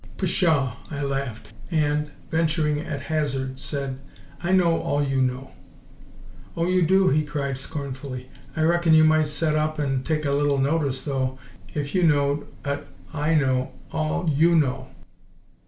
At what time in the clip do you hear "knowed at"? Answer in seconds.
12.01-12.87